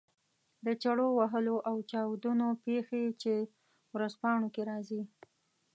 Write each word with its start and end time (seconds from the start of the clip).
د 0.65 0.67
چړو 0.83 1.07
وهلو 1.19 1.55
او 1.69 1.75
چاودنو 1.91 2.49
پېښې 2.65 3.03
چې 3.21 3.33
ورځپاڼو 3.95 4.47
کې 4.55 4.61
راځي. 4.69 5.01